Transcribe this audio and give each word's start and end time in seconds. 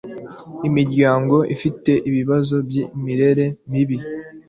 imiryango 0.67 1.35
ifite 1.55 1.91
ibibazo 2.09 2.55
by'imirire 2.67 3.45
mibi 3.71 3.97